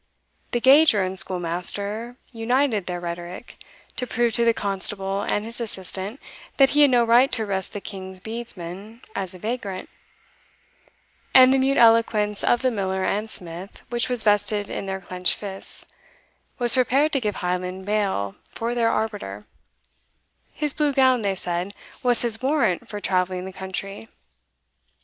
The 0.49 0.59
gauger 0.59 1.03
and 1.03 1.19
schoolmaster 1.19 2.17
united 2.31 2.87
their 2.87 2.99
rhetoric, 2.99 3.59
to 3.97 4.07
prove 4.07 4.33
to 4.33 4.43
the 4.43 4.51
constable 4.51 5.21
and 5.21 5.45
his 5.45 5.61
assistant 5.61 6.19
that 6.57 6.71
he 6.71 6.81
had 6.81 6.89
no 6.89 7.03
right 7.05 7.31
to 7.33 7.43
arrest 7.43 7.73
the 7.73 7.81
king's 7.81 8.19
bedesman 8.19 9.01
as 9.15 9.35
a 9.35 9.37
vagrant; 9.37 9.89
and 11.35 11.53
the 11.53 11.59
mute 11.59 11.77
eloquence 11.77 12.43
of 12.43 12.63
the 12.63 12.71
miller 12.71 13.03
and 13.03 13.29
smith, 13.29 13.83
which 13.89 14.09
was 14.09 14.23
vested 14.23 14.71
in 14.71 14.87
their 14.87 15.01
clenched 15.01 15.35
fists, 15.37 15.85
was 16.57 16.73
prepared 16.73 17.11
to 17.11 17.19
give 17.19 17.35
Highland 17.35 17.85
bail 17.85 18.33
for 18.49 18.73
their 18.73 18.89
arbiter; 18.89 19.45
his 20.51 20.73
blue 20.73 20.93
gown, 20.93 21.21
they 21.21 21.35
said, 21.35 21.75
was 22.01 22.23
his 22.23 22.41
warrant 22.41 22.89
for 22.89 22.99
travelling 22.99 23.45
the 23.45 23.53
country. 23.53 24.09